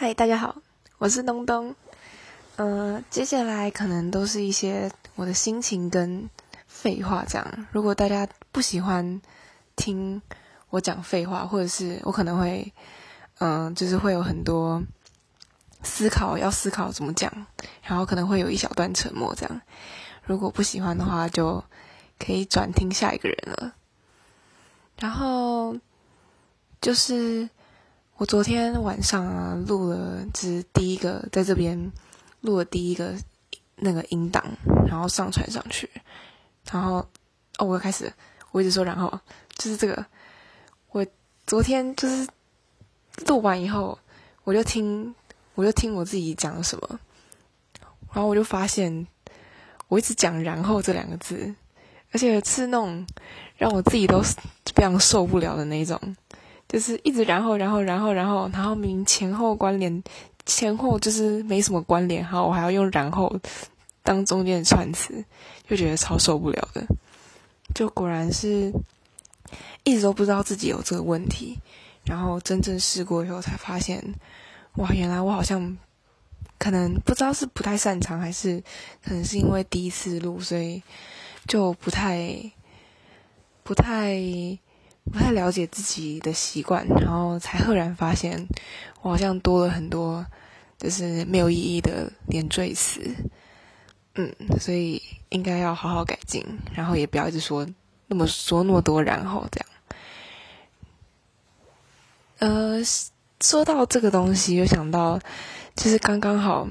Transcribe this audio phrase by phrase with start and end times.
[0.00, 0.62] 嗨，大家好，
[0.98, 1.74] 我是东东。
[2.54, 6.30] 嗯，接下来可能都是一些我的心情跟
[6.68, 7.66] 废话这样。
[7.72, 9.20] 如果大家不喜欢
[9.74, 10.22] 听
[10.70, 12.72] 我讲废话，或者是我可能会，
[13.40, 14.80] 嗯，就是会有很多
[15.82, 17.46] 思考，要思考怎么讲，
[17.82, 19.60] 然后可能会有一小段沉默这样。
[20.22, 21.64] 如果不喜欢的话，就
[22.20, 23.74] 可以转听下一个人了。
[25.00, 25.76] 然后
[26.80, 27.50] 就是。
[28.18, 31.92] 我昨天晚上啊录了，就是第一个在这边
[32.40, 33.14] 录了第一个
[33.76, 34.44] 那个音档，
[34.88, 35.88] 然后上传上去，
[36.68, 36.96] 然后
[37.58, 38.12] 哦，我开始，
[38.50, 39.08] 我一直说然后
[39.56, 40.04] 就是这个，
[40.90, 41.06] 我
[41.46, 42.28] 昨天就是
[43.28, 43.96] 录完以后，
[44.42, 45.14] 我就听，
[45.54, 46.98] 我就听我自己讲什么，
[48.12, 49.06] 然后我就发现
[49.86, 51.54] 我一直讲然后这两个字，
[52.10, 53.06] 而且是那种
[53.56, 54.20] 让我自己都
[54.74, 56.16] 非常受不了的那种。
[56.68, 60.04] 就是一直然后然后然后然后然后明前后关联，
[60.44, 63.34] 前后就是没什么关联，然后我还要用然后
[64.02, 65.24] 当中间的串词，
[65.66, 66.86] 就觉得超受不了的。
[67.74, 68.70] 就果然是
[69.82, 71.58] 一直都不知道自己有这个问题，
[72.04, 74.02] 然后真正试过以后才发现，
[74.74, 75.74] 哇，原来我好像
[76.58, 78.62] 可能不知道是不太擅长，还是
[79.02, 80.82] 可能是因为第一次录，所以
[81.46, 82.38] 就不太
[83.62, 84.18] 不太。
[85.12, 88.46] 不太了解自己的习惯，然后才赫然发现，
[89.02, 90.26] 我好像多了很多
[90.78, 93.00] 就是没有意义的连缀词。
[94.14, 97.66] 嗯，所以应该要好好改进，然后也不要一直说
[98.06, 99.68] 那么说那么多，然后这样。
[102.38, 102.82] 呃，
[103.40, 105.18] 说到这个东西，又想到
[105.74, 106.68] 就是刚刚好，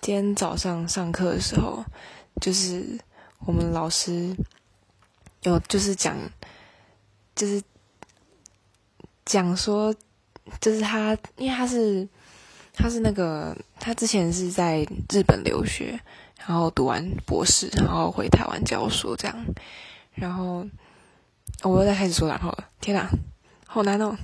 [0.00, 1.84] 今天早上上课的时候，
[2.40, 2.98] 就是
[3.40, 4.36] 我们老师
[5.42, 6.16] 有就是讲。
[7.36, 7.62] 就是
[9.26, 9.94] 讲说，
[10.58, 12.08] 就是他，因为他是
[12.72, 16.00] 他是那个他之前是在日本留学，
[16.46, 19.36] 然后读完博士，然后回台湾教书这样，
[20.14, 20.66] 然后
[21.62, 23.06] 我又在开始说然后，天哪，
[23.66, 24.16] 好难哦！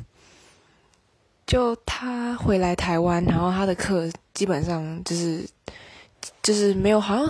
[1.45, 5.47] 就他回来台湾，然后他的课基本上就是
[6.43, 7.29] 就是没有，好像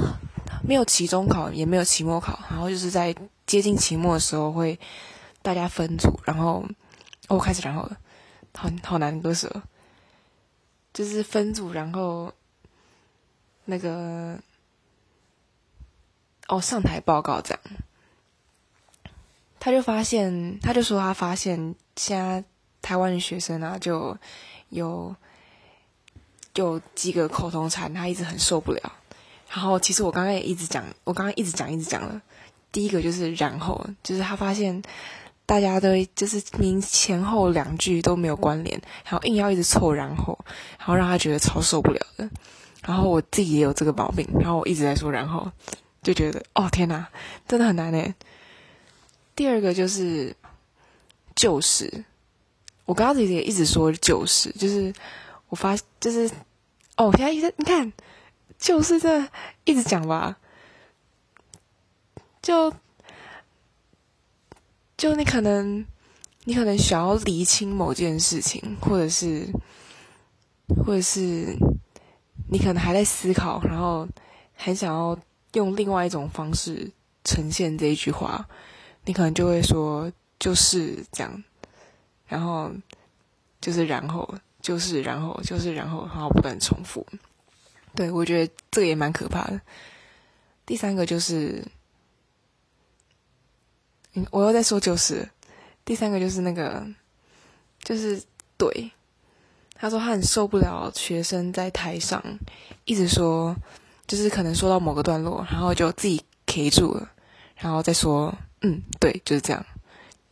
[0.63, 3.13] 没有期中考，也没有期末考，然后就是在
[3.47, 4.79] 接近期末的时候会。
[5.43, 6.65] 大家分组，然后
[7.29, 7.91] 我开始，然后
[8.55, 9.63] 好好难割舍，
[10.95, 12.33] 就是分组，然后
[13.65, 14.39] 那个
[16.47, 17.61] 哦上台报告这样，
[19.59, 22.45] 他就发现，他就说他发现现在
[22.81, 24.17] 台湾的学生啊，就
[24.69, 25.17] 有
[26.55, 28.93] 有几个口头禅，他一直很受不了。
[29.49, 32.23] 然后其实我刚刚也一直讲，我刚刚一直讲一直讲了。
[32.71, 34.83] 第一个就是然后，就是他发现。
[35.45, 40.39] 大家都就是明前后两句都没有关联，然后硬要一直凑，然后，
[40.79, 42.31] 然后让他觉得超受不了的。
[42.83, 45.51] 然后我自己也有这个毛病，然后我一直在说，然后
[46.03, 47.07] 就觉得哦天哪，
[47.47, 48.15] 真的很难诶。
[49.37, 50.35] 第二个就是
[51.35, 52.05] 就是，
[52.85, 54.93] 我刚刚自己也一直说就是，就是
[55.49, 56.31] 我发就是
[56.97, 57.93] 哦，现在一直你看
[58.59, 59.29] 就是这
[59.65, 60.39] 一直讲吧，
[62.41, 62.73] 就。
[65.03, 65.85] 就你可能，
[66.45, 69.49] 你可能想要厘清某件事情，或者是，
[70.87, 71.57] 或者是
[72.49, 74.07] 你可能还在思考，然后
[74.55, 75.19] 很想要
[75.55, 76.89] 用另外一种方式
[77.25, 78.47] 呈现这一句话，
[79.05, 80.09] 你可能就会说
[80.39, 81.43] 就是这样，
[82.29, 82.71] 然后
[83.61, 87.05] 就是然后就是然后就是然后，然后不断重复。
[87.97, 89.61] 对我觉得这个也蛮可怕的。
[90.65, 91.67] 第三个就是。
[94.31, 95.27] 我又在说就是，
[95.87, 96.87] 第三个就是那个，
[97.83, 98.21] 就是
[98.59, 98.91] 怼，
[99.75, 102.23] 他说他很受不了学生在台上
[102.85, 103.57] 一直说，
[104.07, 107.11] 就是可能说到某个段落，然后就自己 K 住了，
[107.57, 109.65] 然后再说嗯对就是这样，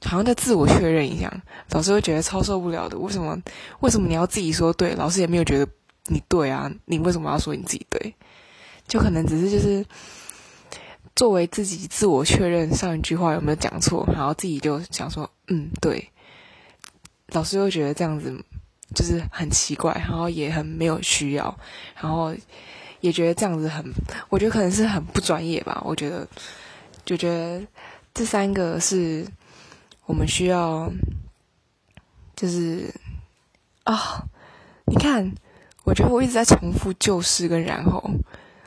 [0.04, 2.98] 好像在自我确认一样，老师会觉得超受不了的。
[2.98, 3.36] 为什么
[3.80, 4.94] 为什么你要自己说对？
[4.94, 5.66] 老师也没有觉得
[6.08, 8.14] 你对啊，你为什么要说你自己对？
[8.86, 9.82] 就可能只是就是。
[11.20, 16.10] 作为自己自我确认上一句话有没有讲错，然后自己就想说，嗯，对。
[17.32, 18.34] 老师又觉得这样子
[18.94, 21.54] 就是很奇怪，然后也很没有需要，
[21.94, 22.34] 然后
[23.02, 23.84] 也觉得这样子很，
[24.30, 25.82] 我觉得可能是很不专业吧。
[25.84, 26.26] 我觉得
[27.04, 27.62] 就觉得
[28.14, 29.22] 这三个是
[30.06, 30.90] 我们需要，
[32.34, 32.90] 就是
[33.84, 34.24] 啊，
[34.86, 35.30] 你看，
[35.84, 38.02] 我觉得我一直在重复就是跟然后，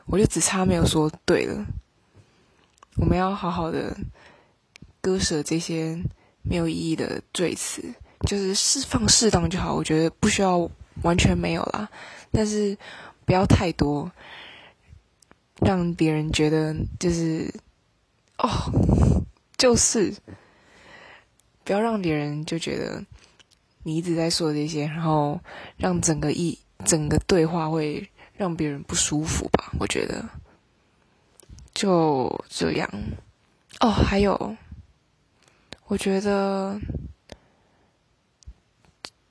[0.06, 1.66] 我就只差没有说对了。
[2.98, 3.96] 我们要好好的
[5.02, 5.98] 割舍这些
[6.42, 7.84] 没有意义的赘词，
[8.28, 9.74] 就是释放适当就好。
[9.74, 10.70] 我觉得不需要
[11.02, 11.90] 完全没有啦，
[12.32, 12.78] 但是
[13.26, 14.12] 不要太多，
[15.60, 17.52] 让别人觉得就是
[18.38, 18.50] 哦，
[19.58, 20.14] 就是
[21.64, 23.04] 不要让别人就觉得
[23.84, 25.40] 你一直在说这些，然后
[25.78, 29.72] 让整个一整个对话会让别人不舒服吧？
[29.80, 30.24] 我觉得
[31.84, 32.90] 就这样。
[33.82, 34.56] 哦，还有，
[35.88, 36.80] 我觉得。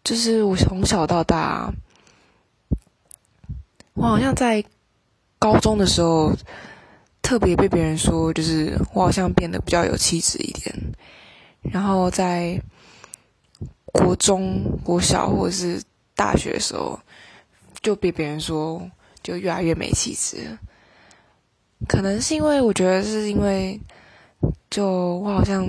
[0.05, 1.73] 就是我从小到大，
[3.95, 4.63] 我好像在
[5.39, 6.33] 高中的时候
[7.23, 10.75] 特别被别人说，就是我好像变得比较有气质一点。
[11.63, 12.61] 然后在
[13.87, 15.81] 国中、国小或者是
[16.17, 16.99] 大学的时候，
[17.81, 18.91] 就被别人说
[19.23, 20.59] 就越来越没气质。
[21.89, 23.81] 可能是因为我觉得是因为，
[24.71, 25.67] 就我好像，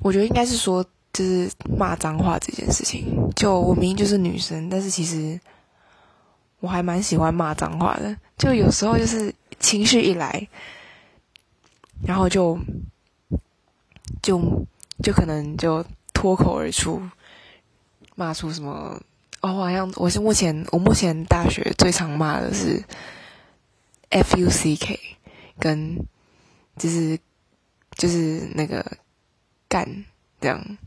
[0.00, 0.84] 我觉得应该是说。
[1.12, 5.40] 就是骂脏话这件事情，就我明明就是女生，但是其实
[6.60, 8.14] 我还蛮喜欢骂脏话的。
[8.36, 10.46] 就有时候就是情绪一来，
[12.06, 12.58] 然后就
[14.22, 14.38] 就
[15.02, 15.82] 就可能就
[16.12, 17.00] 脱口而出，
[18.14, 19.00] 骂出什么
[19.40, 22.84] 哦，好像我是目前我目前大学最常骂的是
[24.10, 24.98] F U C K，
[25.58, 25.98] 跟
[26.76, 27.18] 就是
[27.96, 28.84] 就是那个
[29.68, 30.04] 干
[30.40, 30.78] 这样。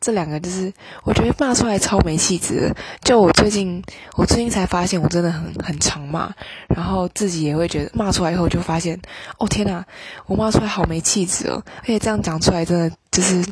[0.00, 0.70] 这两个就是
[1.04, 2.70] 我觉得骂出来超没气质。
[3.00, 3.82] 就我最近，
[4.16, 6.30] 我最近才发现我真的很很常骂，
[6.68, 9.00] 然后自己也会觉得骂出来以后就发现，
[9.38, 9.82] 哦天呐，
[10.26, 11.64] 我骂出来好没气质哦！
[11.78, 13.42] 而且这样讲出来真的就是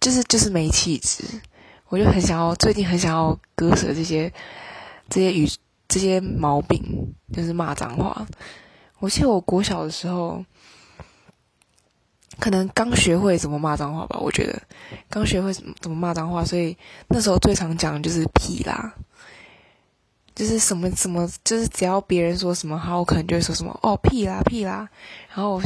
[0.00, 1.22] 就是就是没气质。
[1.88, 4.32] 我就很想要，最近很想要割舍这些
[5.08, 5.48] 这些语
[5.90, 6.82] 这些毛病，
[7.34, 8.26] 就是骂脏话。
[9.00, 10.42] 我记得我国小的时候。
[12.38, 14.62] 可能刚学会怎么骂脏话吧，我觉得
[15.10, 16.74] 刚学会怎么怎么骂脏话，所以
[17.08, 18.94] 那时候最常讲的就是屁啦，
[20.34, 24.88] 就是什么什么，就是只要别人说什么好，我可能就会说什么哦屁啦屁啦。
[25.28, 25.60] 然后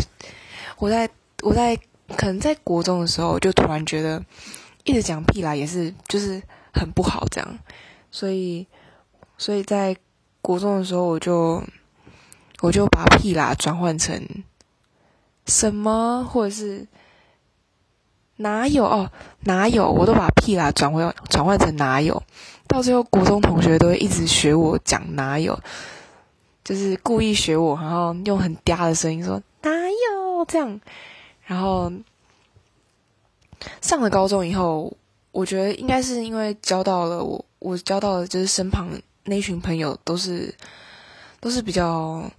[0.79, 1.09] 我在
[1.43, 1.77] 我在
[2.17, 4.21] 可能在国中的时候，就突然觉得
[4.83, 6.43] 一直讲屁啦也是就是
[6.73, 7.59] 很不好这样，
[8.11, 8.67] 所以
[9.39, 9.97] 所以在
[10.45, 11.63] 国中的时候，我就
[12.61, 14.23] 我就把屁啦转换成。
[15.47, 16.87] 什么，或者是
[18.37, 19.11] 哪有哦？
[19.45, 19.91] 哪有？
[19.91, 22.23] 我都把屁啦转换转换成哪有？
[22.69, 25.59] 到最后，国中同学都会一直学我讲哪有，
[26.63, 30.79] 就是故意学我，然后用很嗲的声音说哪有这样。
[31.47, 31.91] 然后
[33.81, 34.93] 上了高中以后，
[35.33, 38.91] 我觉得应该是因为交到了我，我交到了就是身旁
[39.25, 40.55] 那群朋友都是
[41.41, 42.31] 都是比较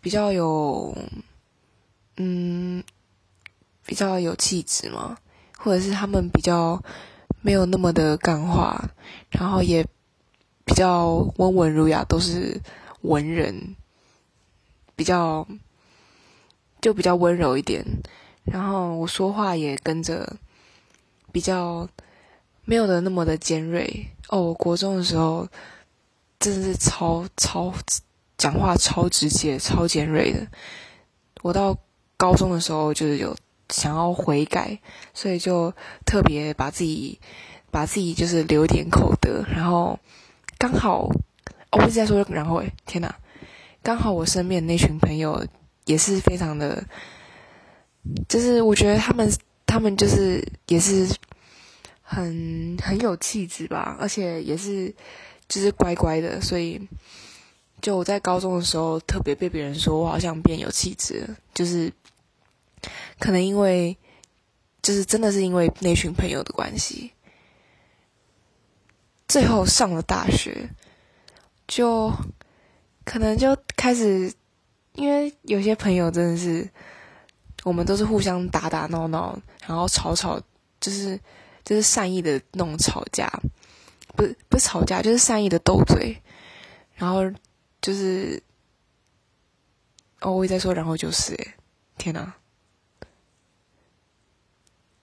[0.00, 0.96] 比较有。
[2.20, 2.82] 嗯，
[3.86, 5.16] 比较有气质嘛，
[5.56, 6.82] 或者是他们比较
[7.42, 8.90] 没有那么的干话，
[9.30, 9.86] 然后也
[10.64, 12.60] 比较温文儒雅，都是
[13.02, 13.76] 文人，
[14.96, 15.46] 比较
[16.80, 17.84] 就比较温柔一点。
[18.42, 20.36] 然后我说话也跟着
[21.30, 21.88] 比较
[22.64, 24.08] 没有的那么的尖锐。
[24.26, 25.46] 哦，我国中的时候
[26.40, 27.74] 真的是超超
[28.36, 30.46] 讲话超直接、超尖锐的。
[31.42, 31.76] 我到。
[32.20, 33.36] 高中的时候就是有
[33.68, 34.76] 想要悔改，
[35.14, 35.72] 所以就
[36.04, 37.16] 特别把自己
[37.70, 39.96] 把自己就是留点口德，然后
[40.58, 41.08] 刚好
[41.70, 43.14] 我一直在说然后诶，天哪，
[43.84, 45.46] 刚好我身边的那群朋友
[45.84, 46.84] 也是非常的，
[48.28, 49.32] 就是我觉得他们
[49.64, 51.08] 他们就是也是
[52.02, 54.92] 很很有气质吧，而且也是
[55.48, 56.80] 就是乖乖的，所以
[57.80, 61.92] 就我在高中的时候特别被别人说我好像变有气质，就是。
[63.18, 63.96] 可能因为，
[64.80, 67.10] 就是真的是因为那群朋友的关系，
[69.26, 70.70] 最后上了大学，
[71.66, 72.12] 就
[73.04, 74.32] 可能就开始，
[74.92, 76.70] 因为有些朋友真的是，
[77.64, 79.36] 我们都是互相打打闹闹，
[79.66, 80.40] 然后吵吵，
[80.80, 81.18] 就是
[81.64, 83.28] 就是善意的那种吵架，
[84.18, 86.20] 不不是吵架，就是善意的斗嘴，
[86.96, 87.22] 然后
[87.80, 88.42] 就是，
[90.20, 91.54] 哦，我也在说，然后就是，诶，
[91.96, 92.34] 天哪！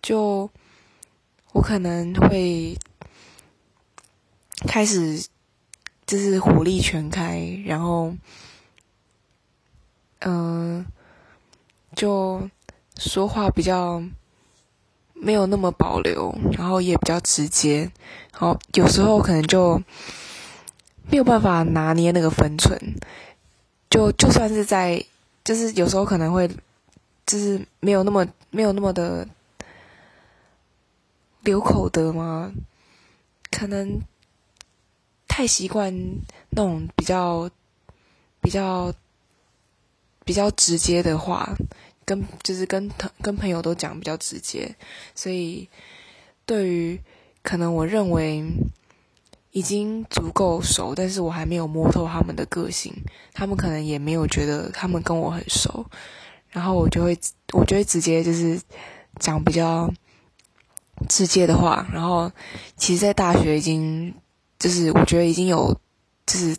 [0.01, 0.51] 就
[1.53, 2.77] 我可能会
[4.67, 5.25] 开始
[6.05, 8.13] 就是火力全开，然后
[10.19, 10.85] 嗯，
[11.95, 12.49] 就
[12.97, 14.03] 说话比较
[15.15, 17.91] 没有那么保留，然后也比较直接，
[18.31, 19.81] 然后有时候可能就
[21.09, 22.79] 没有办法拿捏那个分寸，
[23.89, 25.03] 就就算是在
[25.43, 26.47] 就是有时候可能会
[27.25, 29.27] 就是没有那么没有那么的。
[31.45, 32.51] 留口德吗？
[33.51, 34.01] 可能
[35.27, 35.93] 太习惯
[36.49, 37.47] 那种比较
[38.41, 38.91] 比较
[40.25, 41.55] 比较直接的话，
[42.05, 42.89] 跟就是跟
[43.21, 44.75] 跟朋友都讲比较直接，
[45.13, 45.67] 所以
[46.45, 46.99] 对于
[47.41, 48.43] 可能我认为
[49.51, 52.93] 已经足够熟，但是我还没有摸透他们的个性，
[53.33, 55.85] 他们可能也没有觉得他们跟我很熟，
[56.49, 57.17] 然后我就会
[57.53, 58.61] 我就会直接就是
[59.19, 59.91] 讲比较。
[61.09, 62.31] 直接的话，然后
[62.77, 64.15] 其实，在大学已经
[64.57, 65.77] 就是我觉得已经有
[66.25, 66.55] 就是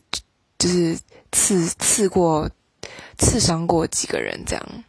[0.59, 0.95] 就是
[1.33, 2.49] 刺刺过
[3.17, 4.85] 刺伤过几个人这样，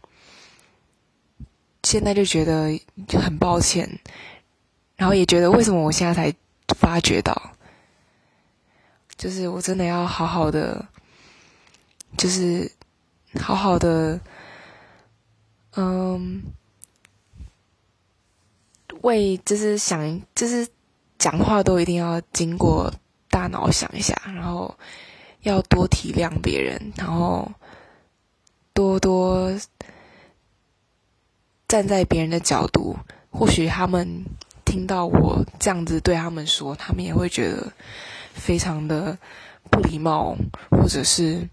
[1.89, 2.77] 现在就觉得
[3.17, 3.87] 很抱歉，
[4.97, 6.35] 然后也觉得为什么我现在才
[6.75, 7.33] 发觉到，
[9.17, 10.85] 就是我真的要好好的，
[12.17, 12.69] 就是
[13.39, 14.19] 好好的，
[15.77, 16.43] 嗯。
[19.03, 20.67] 为就是想就是
[21.19, 22.91] 讲话都一定要经过
[23.29, 24.75] 大脑想一下，然后
[25.41, 27.49] 要多体谅别人，然后
[28.73, 29.49] 多多
[31.67, 32.97] 站在别人的角度，
[33.29, 34.25] 或许他们
[34.63, 37.71] 听到我这样子对他们说，他们也会觉得
[38.33, 39.17] 非常的
[39.69, 40.37] 不礼貌，
[40.71, 41.47] 或者是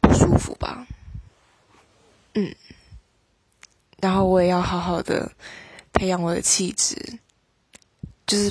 [0.00, 0.86] 不舒服吧。
[2.34, 2.54] 嗯。
[4.00, 5.30] 然后我也要好好的
[5.92, 7.18] 培养我的气质，
[8.26, 8.50] 就是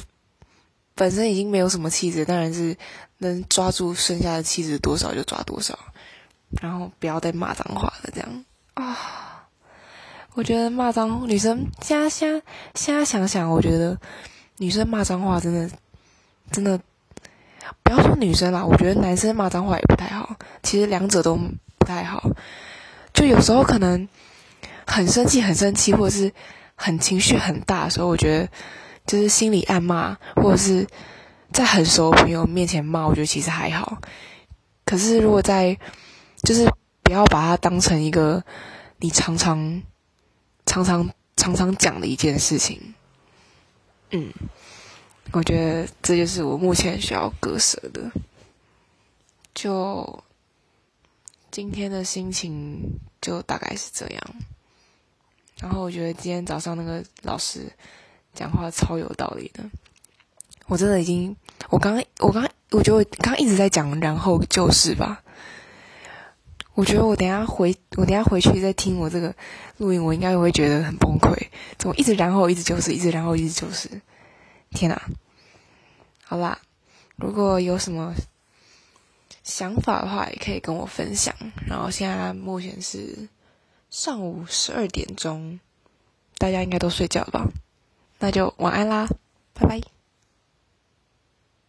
[0.93, 2.77] 本身已经没有什么气质，当然是
[3.17, 5.79] 能抓住剩下的气质多少就抓多少，
[6.61, 8.11] 然后不要再骂脏话了。
[8.13, 9.38] 这样啊，
[10.33, 12.41] 我觉得骂脏女生现在现在
[12.75, 13.97] 现在想想，我觉得
[14.57, 15.69] 女生骂脏话真的
[16.51, 16.79] 真的
[17.83, 20.35] 不要说女生啦，我觉得男生骂脏话也不太好。
[20.63, 21.35] 其实两者都
[21.77, 22.29] 不太好，
[23.13, 24.07] 就有时候可能。
[24.91, 26.33] 很生气，很生气，或者是
[26.73, 28.49] 很情绪很大的时候，我觉得
[29.05, 30.87] 就是心里暗骂，或者是
[31.53, 33.99] 在很熟的朋友面前骂，我觉得其实还好。
[34.85, 35.77] 可是如果在，
[36.41, 36.67] 就是
[37.03, 38.43] 不要把它当成一个
[38.97, 39.79] 你常常、
[40.69, 42.79] 常常、常常讲的一件事情。
[44.11, 44.31] 嗯，
[45.31, 48.11] 我觉得这就是我目前需要割舍的。
[49.55, 50.23] 就
[51.49, 52.79] 今天的心情，
[53.19, 54.23] 就大概是这样。
[55.57, 57.61] 然后我觉得今天早上那个老师
[58.35, 59.63] 讲话超有道理的，
[60.67, 61.35] 我真的已经，
[61.69, 65.23] 我刚刚我刚我觉得我刚刚一直在讲，然后就是吧，
[66.79, 69.35] 我觉得我等下回我等下回去再听我这个
[69.77, 71.35] 录音，我应该会觉得很崩溃，
[71.77, 73.89] 怎么一直然后一直就是一直然后一直就是，
[74.71, 75.01] 天哪！
[76.23, 76.57] 好啦，
[77.17, 78.15] 如果有什么
[79.43, 81.35] 想法的话，也可以跟我分享。
[81.67, 83.27] 然后现在目前是。
[83.89, 85.59] 上午十二点钟，
[86.37, 87.47] 大家应该都睡觉了吧？
[88.19, 89.07] 那就晚安啦，
[89.55, 89.98] 拜拜。